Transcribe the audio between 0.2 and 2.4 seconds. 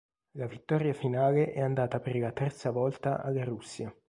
La vittoria finale è andata per la